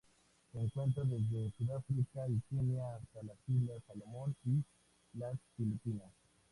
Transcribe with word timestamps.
Se 0.51 0.59
encuentra 0.59 1.03
desde 1.03 1.51
Sudáfrica 1.51 2.27
y 2.27 2.41
Kenia 2.49 2.81
hasta 2.95 3.21
las 3.21 3.37
Islas 3.47 3.83
Salomón 3.85 4.35
y 4.47 4.63
las 5.13 5.37
Filipinas. 5.55 6.11